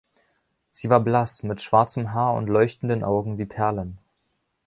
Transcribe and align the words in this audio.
Sie 0.71 0.89
war 0.89 0.99
blass, 0.99 1.43
mit 1.43 1.61
schwarzem 1.61 2.11
Haar 2.11 2.33
und 2.33 2.47
leuchtenden 2.47 3.03
Augen 3.03 3.37
wie 3.37 3.45
Perlen. 3.45 3.99